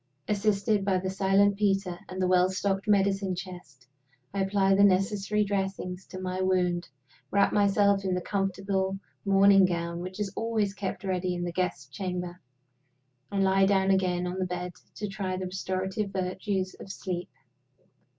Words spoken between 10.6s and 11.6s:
kept ready in the